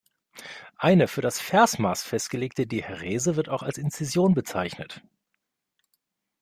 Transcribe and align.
Eine 0.77 1.07
für 1.07 1.21
das 1.21 1.39
Versmaß 1.39 2.01
festgelegte 2.01 2.65
Dihärese 2.65 3.35
wird 3.35 3.49
auch 3.49 3.61
als 3.61 3.77
Inzision 3.77 4.33
bezeichnet. 4.33 5.03